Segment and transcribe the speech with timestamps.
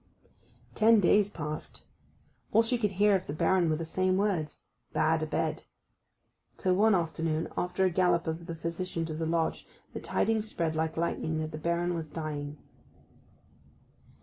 [0.73, 1.83] Ten days passed.
[2.51, 5.61] All she could hear of the Baron were the same words, 'Bad abed,'
[6.57, 10.73] till one afternoon, after a gallop of the physician to the Lodge, the tidings spread
[10.73, 12.57] like lightning that the Baron was dying.